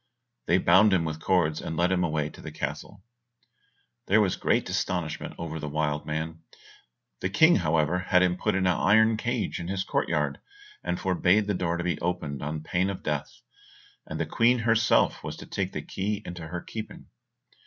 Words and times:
They 0.47 0.57
bound 0.57 0.93
him 0.93 1.05
with 1.05 1.19
cords, 1.19 1.61
and 1.61 1.77
led 1.77 1.91
him 1.91 2.03
away 2.03 2.29
to 2.31 2.41
the 2.41 2.51
castle. 2.51 3.03
There 4.07 4.19
was 4.19 4.35
great 4.35 4.67
astonishment 4.67 5.35
over 5.37 5.59
the 5.59 5.69
wild 5.69 6.07
man; 6.07 6.41
the 7.19 7.29
King, 7.29 7.57
however, 7.57 7.99
had 7.99 8.23
him 8.23 8.35
put 8.35 8.55
in 8.55 8.65
an 8.65 8.75
iron 8.79 9.15
cage 9.15 9.59
in 9.59 9.67
his 9.67 9.83
court 9.83 10.09
yard, 10.09 10.39
and 10.83 10.99
forbade 10.99 11.45
the 11.45 11.53
door 11.53 11.77
to 11.77 11.83
be 11.83 11.99
opened 12.01 12.41
on 12.41 12.63
pain 12.63 12.89
of 12.89 13.03
death, 13.03 13.41
and 14.07 14.19
the 14.19 14.25
Queen 14.25 14.57
herself 14.57 15.23
was 15.23 15.37
to 15.37 15.45
take 15.45 15.71
the 15.71 15.83
key 15.83 16.23
into 16.25 16.47
her 16.47 16.61
keeping. 16.61 17.05